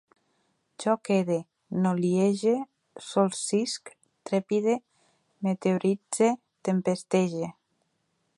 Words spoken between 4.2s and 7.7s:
trepide, meteoritze, tempestege